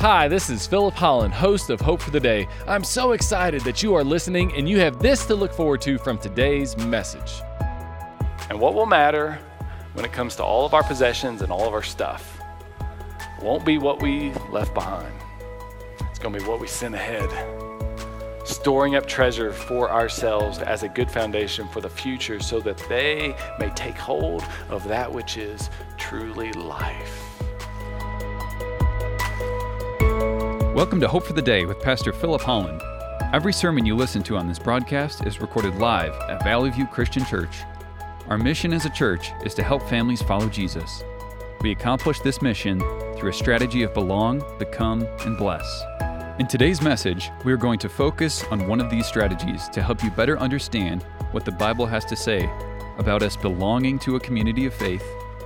[0.00, 2.46] Hi, this is Philip Holland, host of Hope for the Day.
[2.68, 5.98] I'm so excited that you are listening and you have this to look forward to
[5.98, 7.42] from today's message.
[8.48, 9.40] And what will matter
[9.94, 12.40] when it comes to all of our possessions and all of our stuff
[13.42, 15.12] won't be what we left behind,
[16.08, 17.28] it's going to be what we send ahead.
[18.46, 23.34] Storing up treasure for ourselves as a good foundation for the future so that they
[23.58, 27.27] may take hold of that which is truly life.
[30.78, 32.80] Welcome to Hope for the Day with Pastor Philip Holland.
[33.32, 37.24] Every sermon you listen to on this broadcast is recorded live at Valley View Christian
[37.24, 37.64] Church.
[38.28, 41.02] Our mission as a church is to help families follow Jesus.
[41.62, 42.78] We accomplish this mission
[43.16, 45.82] through a strategy of belong, become, and bless.
[46.38, 50.04] In today's message, we are going to focus on one of these strategies to help
[50.04, 52.48] you better understand what the Bible has to say
[52.98, 55.02] about us belonging to a community of faith,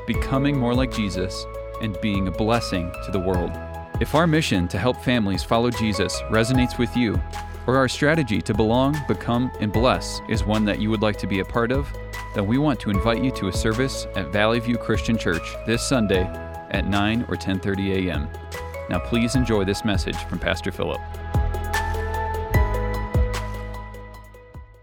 [0.06, 1.46] becoming more like Jesus,
[1.80, 3.58] and being a blessing to the world.
[4.02, 7.22] If our mission to help families follow Jesus resonates with you,
[7.68, 11.28] or our strategy to belong, become, and bless is one that you would like to
[11.28, 11.86] be a part of,
[12.34, 15.86] then we want to invite you to a service at Valley View Christian Church this
[15.86, 16.24] Sunday
[16.72, 18.28] at 9 or 10:30 a.m.
[18.90, 21.00] Now please enjoy this message from Pastor Philip.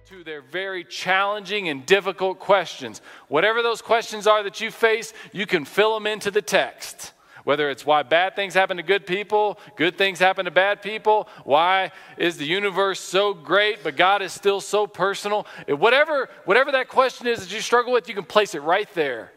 [0.06, 3.02] To their very challenging and difficult questions.
[3.28, 7.12] Whatever those questions are that you face, you can fill them into the text.
[7.50, 11.28] Whether it's why bad things happen to good people, good things happen to bad people,
[11.46, 15.48] why is the universe so great but God is still so personal?
[15.68, 19.32] Whatever, whatever that question is that you struggle with, you can place it right there.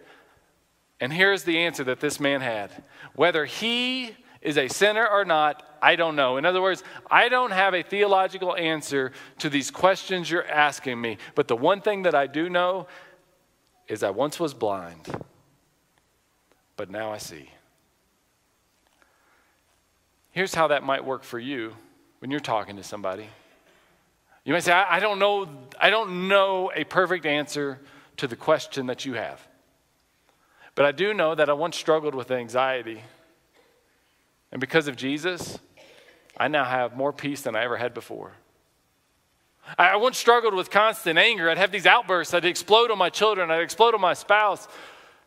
[1.00, 2.70] And here's the answer that this man had.
[3.14, 6.36] Whether he is a sinner or not, I don't know.
[6.36, 11.16] In other words, I don't have a theological answer to these questions you're asking me.
[11.34, 12.88] But the one thing that I do know
[13.88, 15.08] is I once was blind,
[16.76, 17.48] but now I see.
[20.33, 21.75] Here's how that might work for you
[22.19, 23.28] when you're talking to somebody.
[24.44, 27.78] You might say, I, I don't know, I don't know a perfect answer
[28.16, 29.47] to the question that you have.
[30.75, 33.03] But I do know that I once struggled with anxiety.
[34.50, 35.59] And because of Jesus,
[36.37, 38.32] I now have more peace than I ever had before.
[39.78, 41.49] I once struggled with constant anger.
[41.49, 42.34] I'd have these outbursts.
[42.34, 43.50] I'd explode on my children.
[43.50, 44.66] I'd explode on my spouse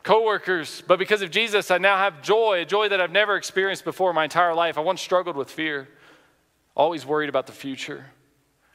[0.06, 3.84] coworkers, but because of Jesus, I now have joy, a joy that I've never experienced
[3.84, 4.78] before in my entire life.
[4.78, 5.90] I once struggled with fear,
[6.76, 8.06] always worried about the future,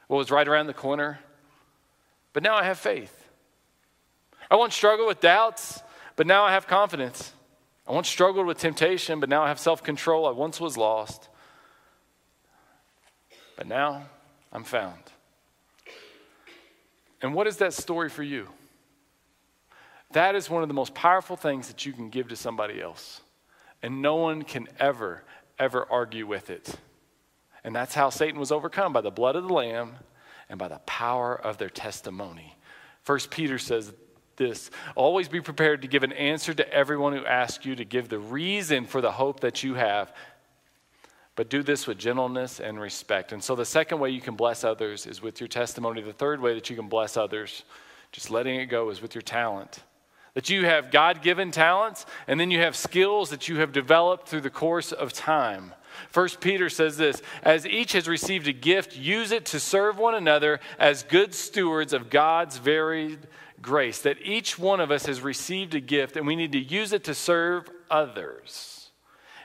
[0.07, 1.19] what was right around the corner,
[2.33, 3.29] but now I have faith.
[4.51, 5.81] I once struggled with doubts,
[6.17, 7.31] but now I have confidence.
[7.87, 10.27] I once struggled with temptation, but now I have self control.
[10.27, 11.29] I once was lost,
[13.55, 14.03] but now
[14.51, 14.99] I'm found.
[17.21, 18.49] And what is that story for you?
[20.13, 23.21] That is one of the most powerful things that you can give to somebody else.
[23.81, 25.23] And no one can ever,
[25.57, 26.75] ever argue with it.
[27.63, 29.93] And that's how Satan was overcome by the blood of the Lamb
[30.49, 32.57] and by the power of their testimony.
[33.03, 33.93] First Peter says
[34.35, 38.09] this always be prepared to give an answer to everyone who asks you to give
[38.09, 40.13] the reason for the hope that you have.
[41.35, 43.31] But do this with gentleness and respect.
[43.31, 46.01] And so the second way you can bless others is with your testimony.
[46.01, 47.63] The third way that you can bless others,
[48.11, 49.81] just letting it go, is with your talent
[50.33, 54.27] that you have God given talents, and then you have skills that you have developed
[54.27, 55.73] through the course of time.
[56.09, 60.15] First Peter says this as each has received a gift, use it to serve one
[60.15, 63.27] another as good stewards of God's varied
[63.61, 63.99] grace.
[63.99, 67.03] That each one of us has received a gift, and we need to use it
[67.05, 68.89] to serve others.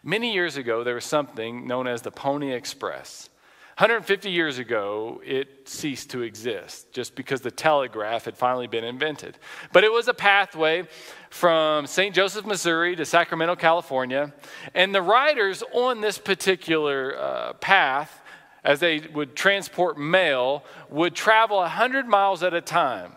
[0.02, 3.28] Many years ago, there was something known as the Pony Express.
[3.76, 9.36] 150 years ago, it ceased to exist just because the telegraph had finally been invented.
[9.70, 10.88] But it was a pathway
[11.28, 12.14] from St.
[12.14, 14.32] Joseph, Missouri to Sacramento, California.
[14.74, 18.22] And the riders on this particular uh, path,
[18.64, 23.12] as they would transport mail, would travel 100 miles at a time.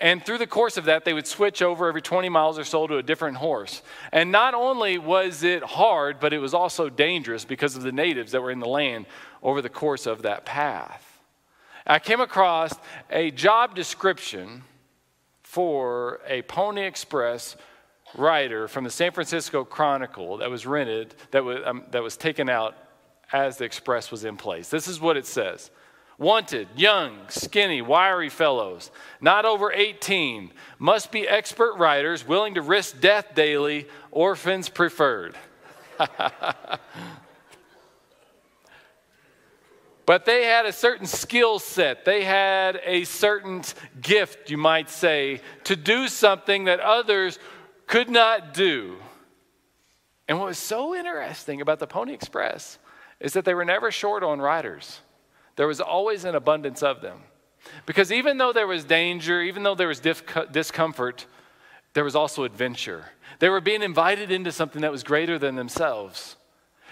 [0.00, 2.86] And through the course of that, they would switch over every 20 miles or so
[2.86, 3.82] to a different horse.
[4.12, 8.30] And not only was it hard, but it was also dangerous because of the natives
[8.30, 9.06] that were in the land
[9.42, 11.20] over the course of that path.
[11.86, 12.74] I came across
[13.10, 14.64] a job description
[15.42, 17.56] for a Pony Express
[18.14, 22.48] rider from the San Francisco Chronicle that was rented, that was, um, that was taken
[22.48, 22.76] out
[23.32, 24.68] as the Express was in place.
[24.68, 25.70] This is what it says
[26.18, 33.00] Wanted, young, skinny, wiry fellows, not over 18, must be expert riders willing to risk
[33.00, 35.36] death daily, orphans preferred.
[40.08, 42.06] But they had a certain skill set.
[42.06, 43.60] They had a certain
[44.00, 47.38] gift, you might say, to do something that others
[47.86, 48.96] could not do.
[50.26, 52.78] And what was so interesting about the Pony Express
[53.20, 55.02] is that they were never short on riders.
[55.56, 57.18] There was always an abundance of them.
[57.84, 61.26] Because even though there was danger, even though there was discomfort,
[61.92, 63.04] there was also adventure.
[63.40, 66.37] They were being invited into something that was greater than themselves.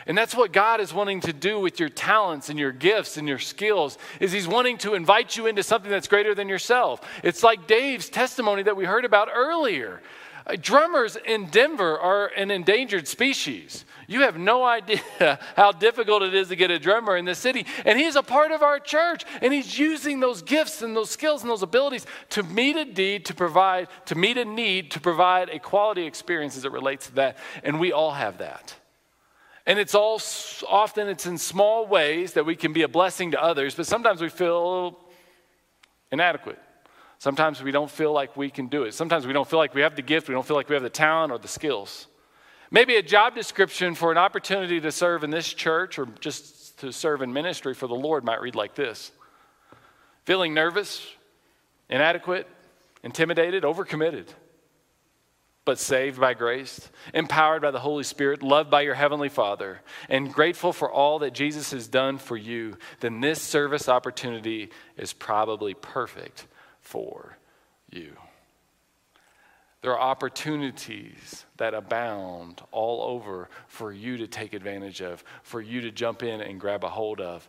[0.06, 3.26] And that's what God is wanting to do with your talents and your gifts and
[3.26, 7.00] your skills is he's wanting to invite you into something that's greater than yourself.
[7.24, 10.00] It's like Dave's testimony that we heard about earlier.
[10.46, 13.84] Uh, drummers in Denver are an endangered species.
[14.06, 15.00] You have no idea
[15.56, 17.66] how difficult it is to get a drummer in this city.
[17.84, 19.24] And he's a part of our church.
[19.42, 23.24] And he's using those gifts and those skills and those abilities to meet a need,
[23.24, 27.14] to provide, to meet a need, to provide a quality experience as it relates to
[27.16, 27.38] that.
[27.64, 28.76] And we all have that.
[29.66, 30.20] And it's all
[30.68, 34.20] often it's in small ways that we can be a blessing to others, but sometimes
[34.20, 34.96] we feel
[36.12, 36.58] inadequate.
[37.18, 38.94] Sometimes we don't feel like we can do it.
[38.94, 40.82] Sometimes we don't feel like we have the gift, we don't feel like we have
[40.82, 42.06] the talent or the skills.
[42.70, 46.92] Maybe a job description for an opportunity to serve in this church or just to
[46.92, 49.12] serve in ministry for the Lord might read like this
[50.24, 51.06] Feeling nervous,
[51.88, 52.46] inadequate,
[53.02, 54.26] intimidated, overcommitted,
[55.66, 60.32] but saved by grace, empowered by the Holy Spirit, loved by your Heavenly Father, and
[60.32, 65.74] grateful for all that Jesus has done for you, then this service opportunity is probably
[65.74, 66.46] perfect
[66.80, 67.36] for
[67.90, 68.16] you.
[69.82, 75.80] There are opportunities that abound all over for you to take advantage of, for you
[75.82, 77.48] to jump in and grab a hold of.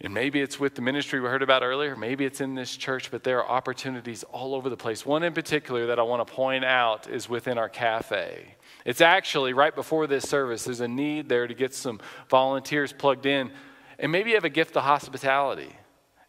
[0.00, 3.10] And maybe it's with the ministry we heard about earlier, maybe it's in this church,
[3.10, 5.06] but there are opportunities all over the place.
[5.06, 8.56] One in particular that I want to point out is within our cafe.
[8.84, 13.24] It's actually right before this service, there's a need there to get some volunteers plugged
[13.24, 13.52] in.
[13.98, 15.72] And maybe you have a gift of hospitality.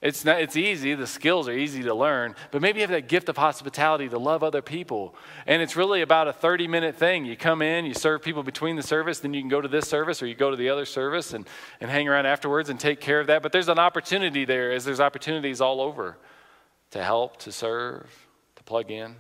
[0.05, 3.07] It's, not, it's easy, the skills are easy to learn, but maybe you have that
[3.07, 5.15] gift of hospitality to love other people.
[5.47, 7.25] And it's really about a 30 minute thing.
[7.25, 9.87] You come in, you serve people between the service, then you can go to this
[9.87, 11.49] service or you go to the other service and,
[11.81, 13.41] and hang around afterwards and take care of that.
[13.41, 16.17] But there's an opportunity there, as there's opportunities all over
[16.91, 18.07] to help, to serve,
[18.57, 19.15] to plug in.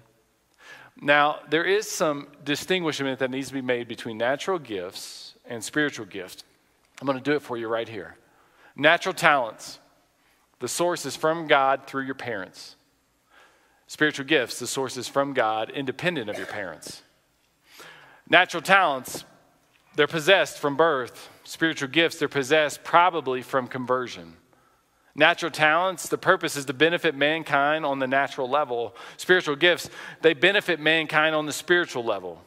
[1.01, 6.05] Now, there is some distinguishment that needs to be made between natural gifts and spiritual
[6.05, 6.43] gifts.
[7.01, 8.17] I'm going to do it for you right here.
[8.75, 9.79] Natural talents
[10.59, 12.75] the source is from God through your parents.
[13.87, 17.03] Spiritual gifts, the source is from God, independent of your parents.
[18.29, 19.23] Natural talents,
[19.95, 21.29] they're possessed from birth.
[21.43, 24.33] Spiritual gifts, they're possessed probably from conversion.
[25.13, 28.95] Natural talents, the purpose is to benefit mankind on the natural level.
[29.15, 29.89] Spiritual gifts,
[30.21, 32.41] they benefit mankind on the spiritual level.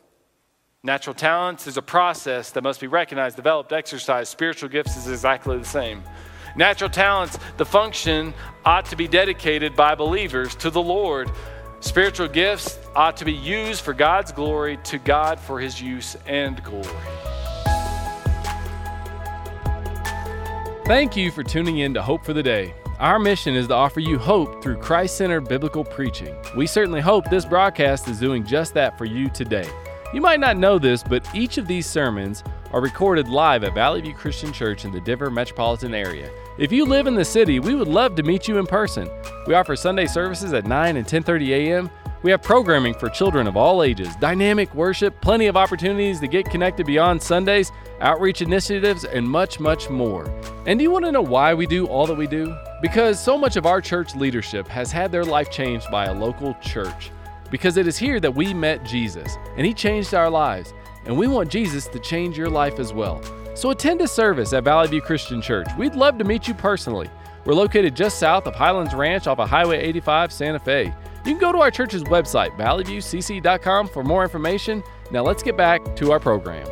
[0.82, 4.30] Natural talents is a process that must be recognized, developed, exercised.
[4.30, 6.02] Spiritual gifts is exactly the same.
[6.58, 8.34] Natural talents, the function
[8.64, 11.30] ought to be dedicated by believers to the Lord.
[11.78, 16.60] Spiritual gifts ought to be used for God's glory, to God for his use and
[16.64, 16.88] glory.
[20.86, 22.74] Thank you for tuning in to Hope for the Day.
[22.98, 26.34] Our mission is to offer you hope through Christ centered biblical preaching.
[26.56, 29.70] We certainly hope this broadcast is doing just that for you today.
[30.12, 34.00] You might not know this, but each of these sermons are recorded live at Valley
[34.00, 36.30] View Christian Church in the Denver metropolitan area.
[36.58, 39.08] If you live in the city, we would love to meet you in person.
[39.46, 41.90] We offer Sunday services at 9 and 10:30 a.m.
[42.22, 46.50] We have programming for children of all ages, dynamic worship, plenty of opportunities to get
[46.50, 47.70] connected beyond Sundays,
[48.00, 50.28] outreach initiatives, and much, much more.
[50.66, 52.56] And do you want to know why we do all that we do?
[52.82, 56.54] Because so much of our church leadership has had their life changed by a local
[56.60, 57.12] church.
[57.50, 60.74] Because it is here that we met Jesus, and He changed our lives,
[61.08, 63.20] and we want Jesus to change your life as well.
[63.56, 65.66] So attend a service at Valley View Christian Church.
[65.76, 67.10] We'd love to meet you personally.
[67.44, 70.94] We're located just south of Highlands Ranch off of Highway 85, Santa Fe.
[71.24, 74.84] You can go to our church's website, valleyviewcc.com, for more information.
[75.10, 76.68] Now let's get back to our program.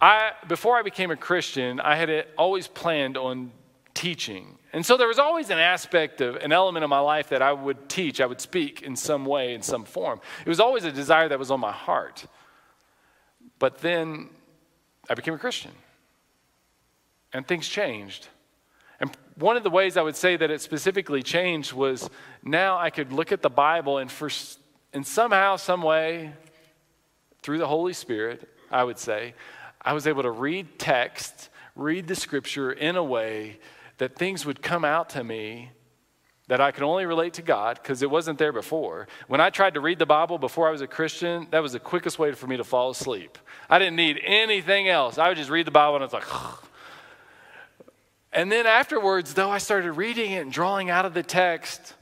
[0.00, 3.50] I, before I became a Christian, I had always planned on
[3.98, 4.56] teaching.
[4.72, 7.52] And so there was always an aspect of an element of my life that I
[7.52, 10.20] would teach, I would speak in some way, in some form.
[10.46, 12.24] It was always a desire that was on my heart.
[13.58, 14.28] But then
[15.10, 15.72] I became a Christian.
[17.32, 18.28] And things changed.
[19.00, 22.08] And one of the ways I would say that it specifically changed was
[22.44, 24.30] now I could look at the Bible and for
[24.92, 26.32] and somehow, some way,
[27.42, 29.34] through the Holy Spirit, I would say,
[29.82, 33.58] I was able to read text, read the scripture in a way
[33.98, 35.70] that things would come out to me
[36.48, 39.06] that I could only relate to God because it wasn't there before.
[39.26, 41.78] When I tried to read the Bible before I was a Christian, that was the
[41.78, 43.36] quickest way for me to fall asleep.
[43.68, 45.18] I didn't need anything else.
[45.18, 46.24] I would just read the Bible and it's like,
[48.32, 51.94] and then afterwards, though, I started reading it and drawing out of the text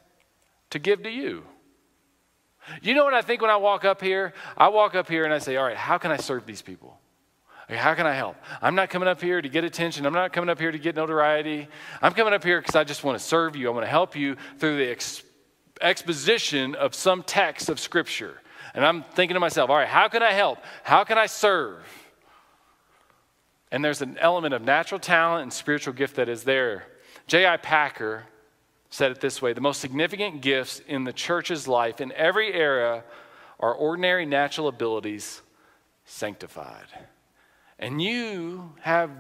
[0.70, 1.44] to give to you.
[2.82, 4.32] You know what I think when I walk up here?
[4.56, 6.98] I walk up here and I say, all right, how can I serve these people?
[7.68, 8.37] How can I help?
[8.62, 10.06] I'm not coming up here to get attention.
[10.06, 11.66] I'm not coming up here to get notoriety.
[12.00, 13.68] I'm coming up here because I just want to serve you.
[13.68, 15.25] I want to help you through the ex-
[15.80, 18.40] exposition of some text of Scripture.
[18.73, 20.58] And I'm thinking to myself, all right, how can I help?
[20.85, 21.82] How can I serve?
[23.73, 26.87] And there's an element of natural talent and spiritual gift that is there.
[27.26, 27.56] J.I.
[27.56, 28.26] Packer
[28.90, 33.02] said it this way The most significant gifts in the church's life in every era
[33.58, 35.42] are ordinary natural abilities
[36.04, 36.87] sanctified.
[37.78, 39.11] And you have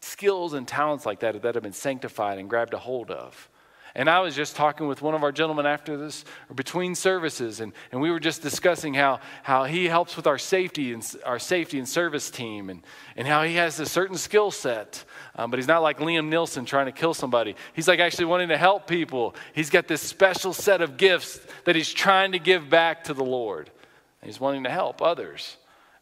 [0.00, 3.48] skills and talents like that that have been sanctified and grabbed a hold of.
[3.96, 7.60] And I was just talking with one of our gentlemen after this, or between services,
[7.60, 11.38] and, and we were just discussing how, how he helps with our safety and our
[11.38, 12.82] safety and service team, and,
[13.14, 15.04] and how he has a certain skill set,
[15.36, 17.54] um, but he's not like Liam Neeson trying to kill somebody.
[17.72, 19.36] He's like actually wanting to help people.
[19.54, 23.24] He's got this special set of gifts that he's trying to give back to the
[23.24, 23.70] Lord.
[24.20, 25.56] And he's wanting to help others.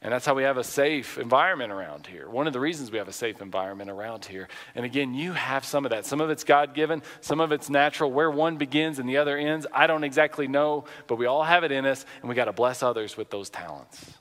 [0.04, 2.28] And that's how we have a safe environment around here.
[2.28, 4.48] One of the reasons we have a safe environment around here.
[4.74, 6.04] And again, you have some of that.
[6.06, 8.10] Some of it's God given, some of it's natural.
[8.10, 11.62] Where one begins and the other ends, I don't exactly know, but we all have
[11.62, 14.14] it in us, and we got to bless others with those talents.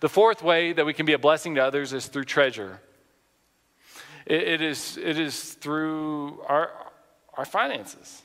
[0.00, 2.80] The fourth way that we can be a blessing to others is through treasure.
[4.26, 6.70] it, it is, it is through our,
[7.34, 8.22] our finances.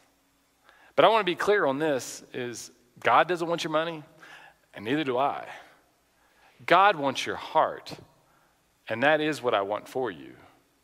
[0.97, 4.03] But I want to be clear on this is God doesn't want your money,
[4.73, 5.45] and neither do I.
[6.65, 7.93] God wants your heart.
[8.89, 10.33] And that is what I want for you,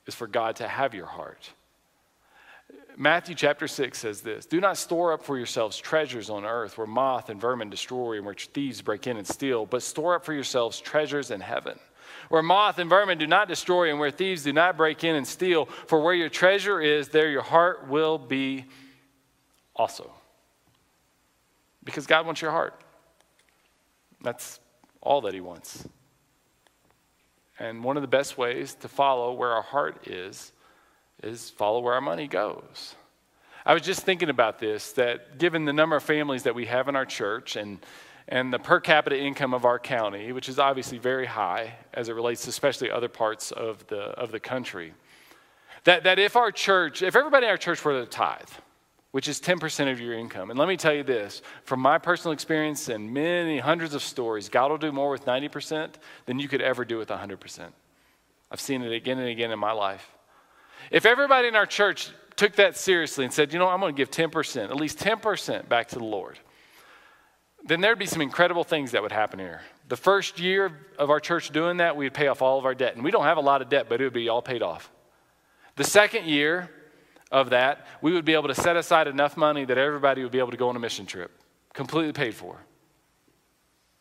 [0.05, 1.51] is for God to have your heart.
[2.95, 6.85] Matthew chapter 6 says this Do not store up for yourselves treasures on earth where
[6.85, 10.33] moth and vermin destroy and where thieves break in and steal, but store up for
[10.33, 11.79] yourselves treasures in heaven
[12.29, 15.27] where moth and vermin do not destroy and where thieves do not break in and
[15.27, 15.65] steal.
[15.65, 18.65] For where your treasure is, there your heart will be
[19.75, 20.11] also.
[21.83, 22.79] Because God wants your heart.
[24.21, 24.59] That's
[25.03, 25.87] all that He wants.
[27.59, 30.51] And one of the best ways to follow where our heart is,
[31.21, 32.95] is follow where our money goes.
[33.65, 36.87] I was just thinking about this that given the number of families that we have
[36.87, 37.79] in our church and,
[38.27, 42.13] and the per capita income of our county, which is obviously very high as it
[42.13, 44.93] relates to especially other parts of the, of the country,
[45.85, 48.49] that, that if our church, if everybody in our church were to tithe,
[49.13, 50.49] which is 10% of your income.
[50.49, 54.49] And let me tell you this from my personal experience and many hundreds of stories,
[54.49, 55.93] God will do more with 90%
[56.25, 57.67] than you could ever do with 100%.
[58.49, 60.09] I've seen it again and again in my life.
[60.89, 63.97] If everybody in our church took that seriously and said, you know, I'm going to
[63.97, 66.39] give 10%, at least 10% back to the Lord,
[67.63, 69.61] then there'd be some incredible things that would happen here.
[69.89, 72.95] The first year of our church doing that, we'd pay off all of our debt.
[72.95, 74.91] And we don't have a lot of debt, but it would be all paid off.
[75.75, 76.71] The second year,
[77.33, 80.39] of that, we would be able to set aside enough money that everybody would be
[80.39, 81.31] able to go on a mission trip,
[81.73, 82.57] completely paid for.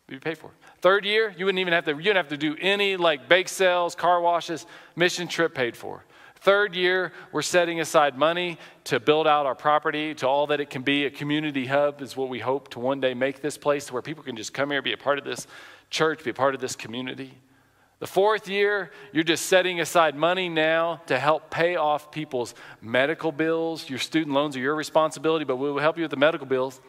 [0.07, 0.51] Be paid for.
[0.81, 1.91] Third year, you wouldn't even have to.
[1.91, 6.05] You wouldn't have to do any like bake sales, car washes, mission trip paid for.
[6.41, 10.69] Third year, we're setting aside money to build out our property to all that it
[10.69, 11.05] can be.
[11.05, 14.01] A community hub is what we hope to one day make this place to where
[14.01, 15.47] people can just come here, be a part of this
[15.89, 17.39] church, be a part of this community.
[18.03, 23.31] The fourth year, you're just setting aside money now to help pay off people's medical
[23.31, 23.89] bills.
[23.89, 26.81] Your student loans are your responsibility, but we will help you with the medical bills.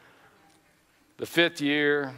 [1.18, 2.14] the fifth year,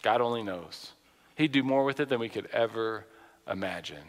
[0.00, 0.92] God only knows.
[1.34, 3.04] He'd do more with it than we could ever
[3.46, 4.04] imagine.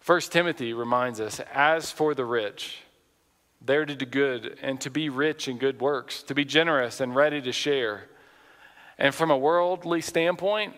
[0.00, 2.76] First Timothy reminds us as for the rich,
[3.62, 7.16] they're to do good and to be rich in good works, to be generous and
[7.16, 8.10] ready to share.
[8.98, 10.74] And from a worldly standpoint,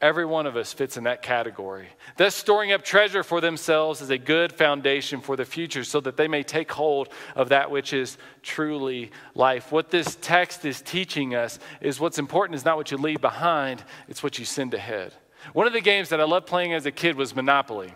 [0.00, 1.88] Every one of us fits in that category.
[2.16, 6.16] Thus, storing up treasure for themselves is a good foundation for the future so that
[6.16, 9.72] they may take hold of that which is truly life.
[9.72, 13.82] What this text is teaching us is what's important is not what you leave behind,
[14.08, 15.14] it's what you send ahead.
[15.52, 17.92] One of the games that I loved playing as a kid was Monopoly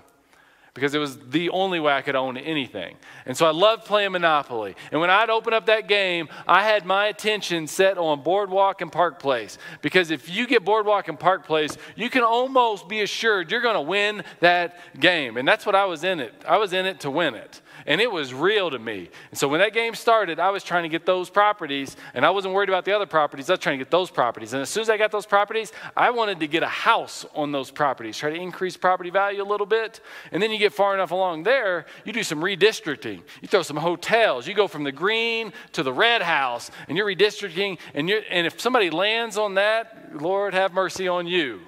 [0.75, 2.97] because it was the only way I could own anything.
[3.27, 4.75] And so I loved playing Monopoly.
[4.91, 8.91] And when I'd open up that game, I had my attention set on Boardwalk and
[8.91, 9.59] Park Place.
[9.83, 13.75] Because if you get Boardwalk and Park Place, you can almost be assured you're going
[13.75, 15.37] to win that game.
[15.37, 16.35] And that's what I was in it.
[16.49, 19.11] I was in it to win it and it was real to me.
[19.31, 22.31] And so when that game started, I was trying to get those properties, and I
[22.31, 23.51] wasn't worried about the other properties.
[23.51, 24.53] I was trying to get those properties.
[24.53, 27.53] And as soon as I got those properties, I wanted to get a house on
[27.53, 30.01] those properties, try to increase property value a little bit.
[30.31, 33.23] And then you get far enough along there, you do some redistricting.
[33.41, 34.47] You throw some hotels.
[34.47, 37.79] You go from the green to the red house, and you're redistricting.
[37.95, 41.61] And, you're, and if somebody lands on that, Lord have mercy on you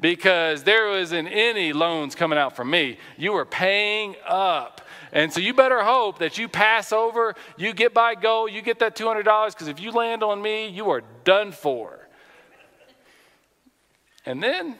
[0.00, 2.98] because there wasn't any loans coming out from me.
[3.16, 4.80] You were paying up.
[5.12, 8.78] And so you better hope that you pass over, you get by go, you get
[8.80, 12.08] that $200, because if you land on me, you are done for.
[14.26, 14.76] And then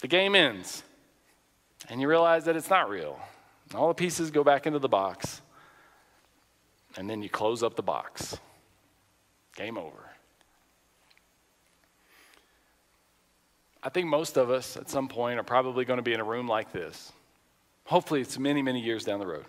[0.00, 0.82] the game ends,
[1.88, 3.18] and you realize that it's not real.
[3.74, 5.40] All the pieces go back into the box,
[6.96, 8.38] and then you close up the box.
[9.56, 10.09] Game over.
[13.82, 16.24] I think most of us at some point are probably going to be in a
[16.24, 17.12] room like this.
[17.84, 19.46] Hopefully, it's many, many years down the road.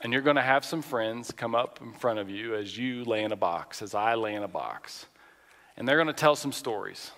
[0.00, 3.04] And you're going to have some friends come up in front of you as you
[3.04, 5.06] lay in a box, as I lay in a box.
[5.76, 7.10] And they're going to tell some stories.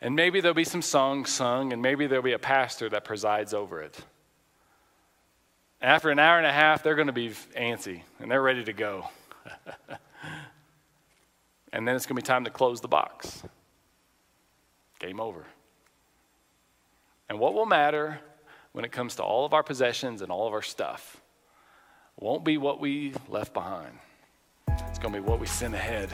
[0.00, 3.54] And maybe there'll be some songs sung, and maybe there'll be a pastor that presides
[3.54, 3.98] over it.
[5.80, 8.64] And after an hour and a half, they're going to be antsy and they're ready
[8.64, 9.08] to go.
[11.72, 13.42] and then it's going to be time to close the box.
[14.98, 15.44] Game over.
[17.28, 18.20] And what will matter
[18.72, 21.20] when it comes to all of our possessions and all of our stuff
[22.20, 23.98] won't be what we left behind.
[24.68, 26.10] It's going to be what we send ahead.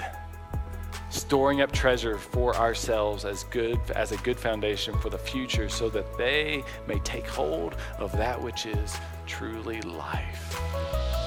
[1.11, 5.91] Storing up treasure for ourselves as good as a good foundation for the future so
[5.91, 8.97] that they may take hold of that which is
[9.27, 11.22] truly life.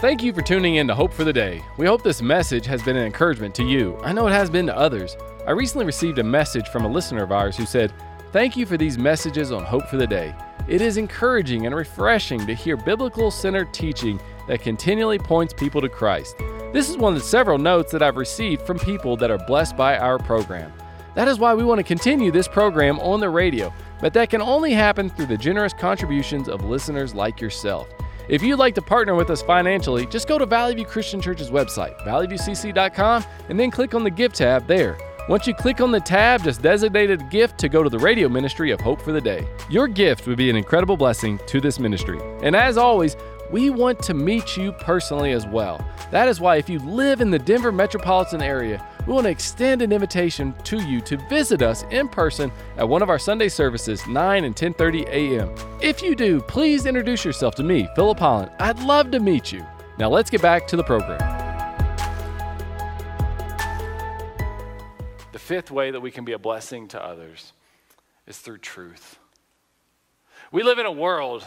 [0.00, 1.60] Thank you for tuning in to Hope for the Day.
[1.76, 3.98] We hope this message has been an encouragement to you.
[4.04, 5.16] I know it has been to others.
[5.44, 7.92] I recently received a message from a listener of ours who said,
[8.30, 10.36] Thank you for these messages on Hope for the Day.
[10.68, 15.88] It is encouraging and refreshing to hear biblical centered teaching that continually points people to
[15.88, 16.36] Christ.
[16.72, 19.76] This is one of the several notes that I've received from people that are blessed
[19.76, 20.72] by our program.
[21.16, 24.42] That is why we want to continue this program on the radio, but that can
[24.42, 27.88] only happen through the generous contributions of listeners like yourself.
[28.28, 31.50] If you'd like to partner with us financially, just go to Valley View Christian Church's
[31.50, 34.98] website, valleyviewcc.com, and then click on the gift tab there.
[35.30, 38.28] Once you click on the tab, just designate a gift to go to the radio
[38.28, 39.46] ministry of Hope for the Day.
[39.70, 42.18] Your gift would be an incredible blessing to this ministry.
[42.42, 43.16] And as always,
[43.50, 45.84] we want to meet you personally as well.
[46.10, 49.80] That is why, if you live in the Denver metropolitan area, we want to extend
[49.80, 54.06] an invitation to you to visit us in person at one of our Sunday services,
[54.06, 55.54] 9 and 10:30 a.m.
[55.80, 58.50] If you do, please introduce yourself to me, Philip Holland.
[58.58, 59.64] I'd love to meet you.
[59.98, 61.18] Now let's get back to the program.
[65.32, 67.52] The fifth way that we can be a blessing to others
[68.26, 69.18] is through truth.
[70.50, 71.44] We live in a world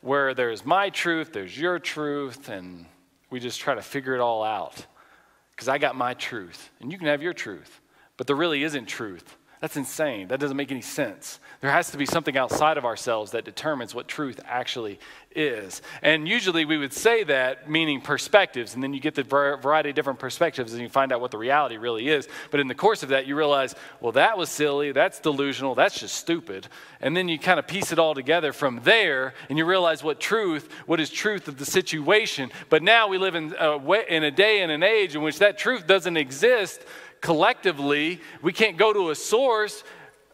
[0.00, 2.86] where there's my truth, there's your truth, and
[3.30, 4.86] we just try to figure it all out
[5.52, 7.80] because I got my truth and you can have your truth.
[8.16, 9.36] But there really isn't truth.
[9.60, 10.28] That's insane.
[10.28, 11.40] That doesn't make any sense.
[11.60, 15.00] There has to be something outside of ourselves that determines what truth actually
[15.34, 15.82] is.
[16.00, 19.96] And usually we would say that meaning perspectives, and then you get the variety of
[19.96, 22.28] different perspectives and you find out what the reality really is.
[22.52, 25.98] But in the course of that, you realize, well, that was silly, that's delusional, that's
[25.98, 26.68] just stupid.
[27.00, 30.20] And then you kind of piece it all together from there and you realize what
[30.20, 32.52] truth, what is truth of the situation.
[32.68, 35.58] But now we live in a, in a day and an age in which that
[35.58, 36.84] truth doesn't exist
[37.20, 38.20] collectively.
[38.42, 39.84] We can't go to a source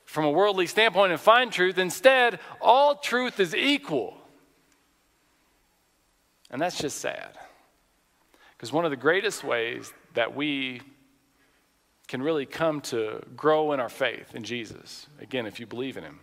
[0.04, 1.78] from a worldly standpoint and find truth.
[1.78, 4.16] Instead, all truth is equal.
[6.50, 7.36] And that's just sad.
[8.56, 10.82] Because one of the greatest ways that we
[12.06, 16.04] can really come to grow in our faith in Jesus, again, if you believe in
[16.04, 16.20] Him,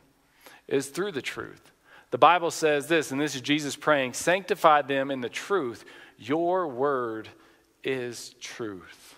[0.67, 1.71] is through the truth.
[2.11, 5.83] The Bible says this, and this is Jesus praying sanctify them in the truth.
[6.17, 7.27] Your word
[7.83, 9.10] is truth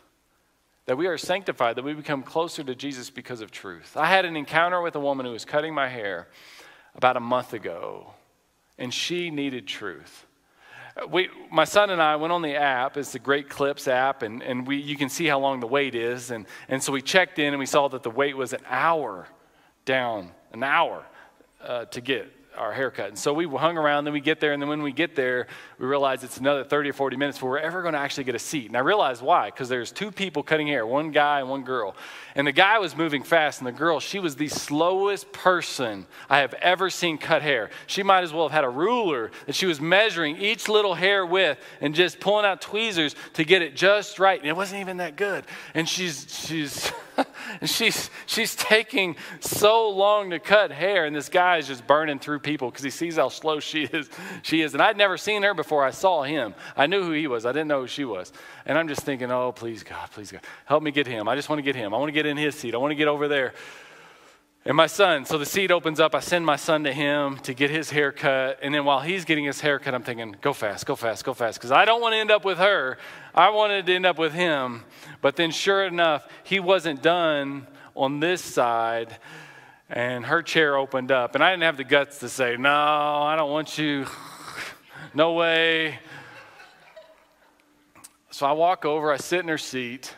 [0.86, 3.96] that we are sanctified, that we become closer to Jesus because of truth.
[3.96, 6.28] I had an encounter with a woman who was cutting my hair
[6.96, 8.14] about a month ago,
[8.78, 10.26] and she needed truth.
[11.10, 12.98] We, my son and I went on the app.
[12.98, 15.96] It's the Great Clips app, and, and we, you can see how long the wait
[15.96, 16.30] is.
[16.30, 19.28] And, and so we checked in and we saw that the wait was an hour
[19.86, 21.04] down, an hour
[21.64, 23.08] uh, to get our haircut.
[23.08, 25.48] And so we hung around, then we get there, and then when we get there,
[25.78, 28.36] we realize it's another 30 or 40 minutes before we're ever going to actually get
[28.36, 28.68] a seat.
[28.68, 31.96] And I realized why, because there's two people cutting hair, one guy and one girl.
[32.36, 36.40] And the guy was moving fast, and the girl, she was the slowest person I
[36.40, 37.70] have ever seen cut hair.
[37.88, 41.26] She might as well have had a ruler that she was measuring each little hair
[41.26, 44.40] with and just pulling out tweezers to get it just right.
[44.40, 45.46] And it wasn't even that good.
[45.74, 46.92] And she's she's
[47.62, 52.20] and she's she's taking so long to cut hair, and this guy is just burning
[52.20, 54.10] through people because he sees how slow she is.
[54.44, 56.54] She is, and I'd never seen her before I saw him.
[56.76, 57.46] I knew who he was.
[57.46, 58.34] I didn't know who she was.
[58.66, 61.28] And I'm just thinking, oh, please God, please God, help me get him.
[61.28, 61.94] I just want to get him.
[61.94, 62.76] I want to get in his seat.
[62.76, 63.54] I want to get over there.
[64.66, 66.16] And my son, so the seat opens up.
[66.16, 68.60] I send my son to him to get his hair cut.
[68.62, 71.34] And then while he's getting his hair cut, I'm thinking, go fast, go fast, go
[71.34, 71.60] fast.
[71.60, 72.98] Because I don't want to end up with her.
[73.36, 74.84] I wanted to end up with him.
[75.22, 79.18] But then, sure enough, he wasn't done on this side.
[79.96, 81.36] And her chair opened up.
[81.36, 84.08] And I didn't have the guts to say, no, I don't want you.
[85.14, 86.00] no way.
[88.32, 90.16] So I walk over, I sit in her seat.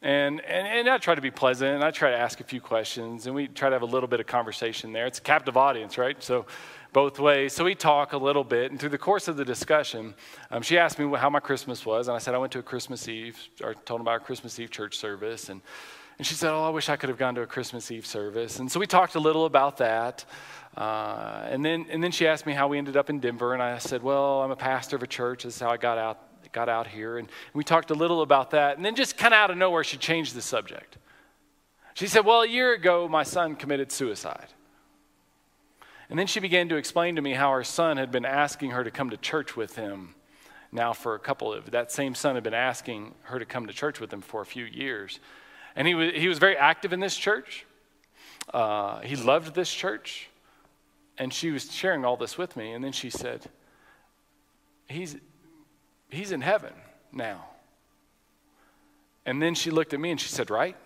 [0.00, 2.60] And, and, and I try to be pleasant, and I try to ask a few
[2.60, 5.06] questions, and we try to have a little bit of conversation there.
[5.06, 6.22] It's a captive audience, right?
[6.22, 6.44] So,
[6.92, 7.54] both ways.
[7.54, 10.14] So, we talk a little bit, and through the course of the discussion,
[10.50, 12.62] um, she asked me how my Christmas was, and I said I went to a
[12.62, 15.62] Christmas Eve, or told about a Christmas Eve church service, and,
[16.18, 18.58] and she said, Oh, I wish I could have gone to a Christmas Eve service.
[18.60, 20.24] And so, we talked a little about that.
[20.76, 23.62] Uh, and, then, and then she asked me how we ended up in Denver, and
[23.62, 25.44] I said, Well, I'm a pastor of a church.
[25.44, 26.20] This is how I got out
[26.54, 27.18] got out here.
[27.18, 28.76] And we talked a little about that.
[28.76, 30.96] And then just kind of out of nowhere, she changed the subject.
[31.92, 34.46] She said, Well, a year ago, my son committed suicide.
[36.08, 38.84] And then she began to explain to me how her son had been asking her
[38.84, 40.14] to come to church with him
[40.70, 43.72] now for a couple of, that same son had been asking her to come to
[43.72, 45.20] church with him for a few years.
[45.76, 47.66] And he was, he was very active in this church.
[48.52, 50.28] Uh, he loved this church.
[51.18, 52.72] And she was sharing all this with me.
[52.72, 53.42] And then she said,
[54.88, 55.16] He's,
[56.10, 56.72] He's in heaven
[57.12, 57.46] now.
[59.26, 60.76] And then she looked at me and she said, Right?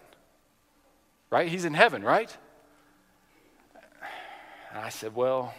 [1.31, 1.49] Right?
[1.49, 2.35] He's in heaven, right?
[4.71, 5.55] And I said, Well,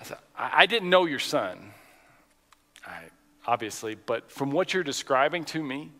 [0.00, 1.72] I, said, I, I didn't know your son,
[2.86, 3.04] I,
[3.46, 5.92] obviously, but from what you're describing to me,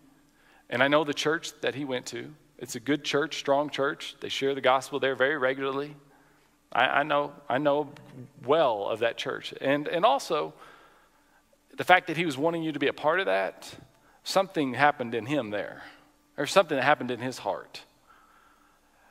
[0.72, 4.16] and I know the church that he went to, it's a good church, strong church.
[4.20, 5.94] They share the gospel there very regularly.
[6.72, 7.90] I, I know, I know
[8.44, 9.54] well of that church.
[9.60, 10.54] And, and also,
[11.76, 13.72] the fact that he was wanting you to be a part of that,
[14.24, 15.82] something happened in him there.
[16.36, 17.82] or something that happened in his heart.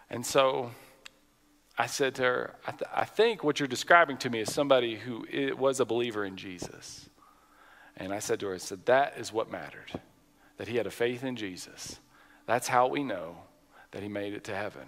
[0.09, 0.71] And so
[1.77, 4.95] I said to her, I, th- I think what you're describing to me is somebody
[4.95, 5.25] who
[5.57, 7.09] was a believer in Jesus.
[7.97, 9.91] And I said to her, I said, that is what mattered,
[10.61, 11.99] that he had a faith in Jesus.
[12.45, 13.35] That's how we know
[13.89, 14.87] that he made it to heaven.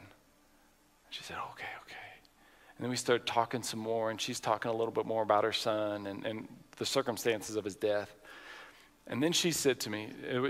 [1.10, 1.96] She said, okay, okay.
[2.78, 5.44] And then we started talking some more, and she's talking a little bit more about
[5.44, 8.14] her son and, and the circumstances of his death.
[9.08, 10.10] And then she said to me,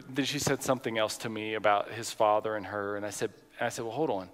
[0.10, 2.98] then she said something else to me about his father and her.
[2.98, 3.32] And I said,
[3.62, 4.30] I said, well, hold on.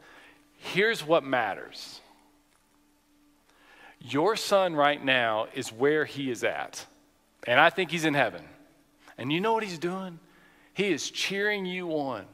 [0.58, 2.02] Here's what matters.
[3.99, 6.84] Your son right now is where he is at.
[7.45, 8.41] And I think he's in heaven.
[9.19, 10.17] And you know what he's doing?
[10.73, 12.25] He is cheering you on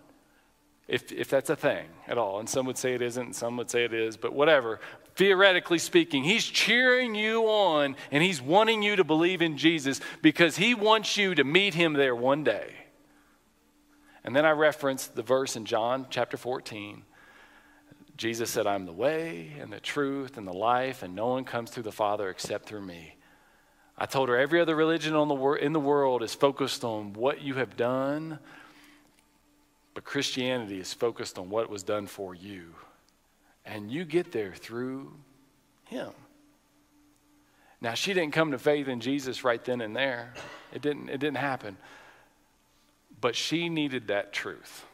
[0.88, 2.40] if, if that's a thing at all.
[2.40, 4.80] And some would say it isn't, and some would say it is, but whatever.
[5.16, 10.58] Theoretically speaking, he's cheering you on and he's wanting you to believe in Jesus because
[10.58, 12.74] he wants you to meet him there one day.
[14.24, 17.04] And then I referenced the verse in John chapter 14.
[18.18, 21.72] Jesus said, I'm the way and the truth and the life, and no one comes
[21.72, 23.15] to the Father except through me.
[23.98, 27.14] I told her every other religion on the wor- in the world is focused on
[27.14, 28.40] what you have done
[29.96, 32.76] but Christianity is focused on what was done for you.
[33.66, 35.12] And you get there through
[35.86, 36.12] Him.
[37.82, 40.34] Now, she didn't come to faith in Jesus right then and there,
[40.72, 41.78] it didn't, it didn't happen.
[43.22, 44.86] But she needed that truth.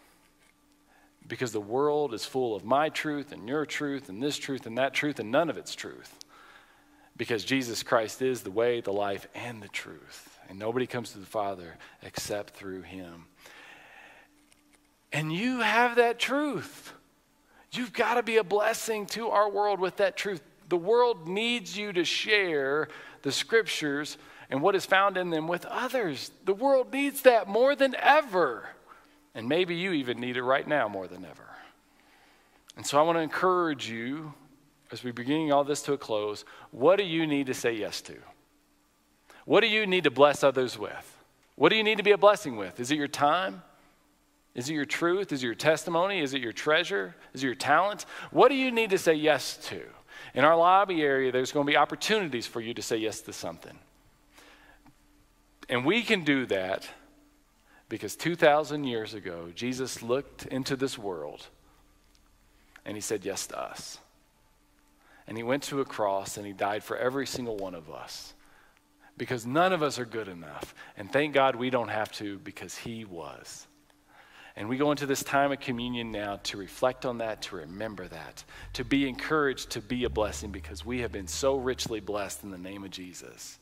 [1.27, 4.77] Because the world is full of my truth and your truth and this truth and
[4.77, 6.15] that truth, and none of it's truth.
[7.17, 10.39] Because Jesus Christ is the way, the life, and the truth.
[10.49, 13.25] And nobody comes to the Father except through Him.
[15.13, 16.93] And you have that truth.
[17.73, 20.41] You've got to be a blessing to our world with that truth.
[20.69, 22.87] The world needs you to share
[23.21, 24.17] the scriptures
[24.49, 26.31] and what is found in them with others.
[26.45, 28.67] The world needs that more than ever.
[29.33, 31.47] And maybe you even need it right now more than ever.
[32.75, 34.33] And so I want to encourage you
[34.91, 38.01] as we bring all this to a close what do you need to say yes
[38.01, 38.15] to?
[39.45, 41.17] What do you need to bless others with?
[41.55, 42.79] What do you need to be a blessing with?
[42.79, 43.61] Is it your time?
[44.53, 45.31] Is it your truth?
[45.31, 46.19] Is it your testimony?
[46.19, 47.15] Is it your treasure?
[47.33, 48.05] Is it your talent?
[48.31, 49.81] What do you need to say yes to?
[50.33, 53.33] In our lobby area, there's going to be opportunities for you to say yes to
[53.33, 53.77] something.
[55.69, 56.87] And we can do that
[57.89, 61.47] because 2,000 years ago, Jesus looked into this world
[62.85, 63.99] and he said yes to us.
[65.31, 68.33] And he went to a cross and he died for every single one of us
[69.15, 70.75] because none of us are good enough.
[70.97, 73.65] And thank God we don't have to because he was.
[74.57, 78.09] And we go into this time of communion now to reflect on that, to remember
[78.09, 82.43] that, to be encouraged to be a blessing because we have been so richly blessed
[82.43, 83.57] in the name of Jesus.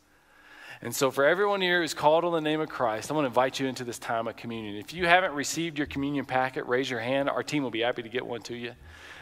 [0.81, 3.27] And so, for everyone here who's called on the name of Christ, I want to
[3.27, 4.77] invite you into this time of communion.
[4.77, 7.29] If you haven't received your communion packet, raise your hand.
[7.29, 8.71] Our team will be happy to get one to you.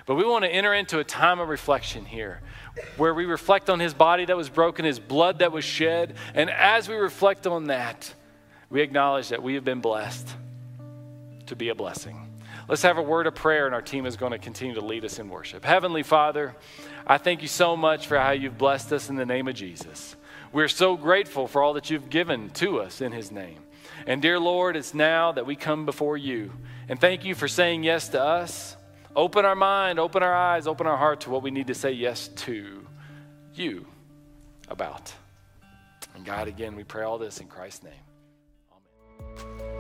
[0.08, 2.40] But we want to enter into a time of reflection here
[2.96, 6.16] where we reflect on his body that was broken, his blood that was shed.
[6.34, 8.14] And as we reflect on that,
[8.70, 10.30] we acknowledge that we have been blessed
[11.48, 12.24] to be a blessing.
[12.70, 15.04] Let's have a word of prayer, and our team is going to continue to lead
[15.04, 15.66] us in worship.
[15.66, 16.56] Heavenly Father,
[17.06, 20.16] I thank you so much for how you've blessed us in the name of Jesus.
[20.54, 23.60] We're so grateful for all that you've given to us in his name.
[24.06, 26.54] And dear Lord, it's now that we come before you.
[26.88, 28.77] And thank you for saying yes to us.
[29.18, 31.92] Open our mind, open our eyes, open our heart to what we need to say
[31.92, 32.86] yes to
[33.56, 33.88] you
[34.68, 35.12] about.
[36.14, 37.94] And God, again, we pray all this in Christ's name.
[39.42, 39.78] Amen.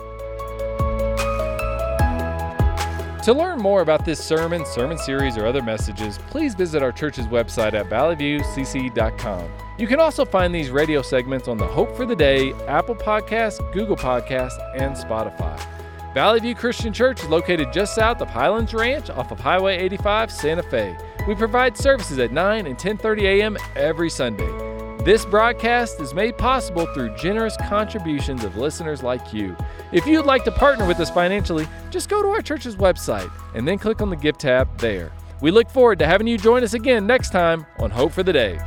[3.24, 7.28] To learn more about this sermon, sermon series, or other messages, please visit our church's
[7.28, 9.52] website at valleyviewcc.com.
[9.78, 13.60] You can also find these radio segments on the Hope for the Day, Apple Podcasts,
[13.72, 15.77] Google Podcasts, and Spotify.
[16.18, 20.32] Valley View Christian Church is located just south of Highlands Ranch off of Highway 85,
[20.32, 20.98] Santa Fe.
[21.28, 23.56] We provide services at 9 and 10:30 a.m.
[23.76, 24.50] every Sunday.
[25.04, 29.56] This broadcast is made possible through generous contributions of listeners like you.
[29.92, 33.68] If you'd like to partner with us financially, just go to our church's website and
[33.68, 35.12] then click on the Give tab there.
[35.40, 38.34] We look forward to having you join us again next time on Hope for the
[38.34, 38.58] Day.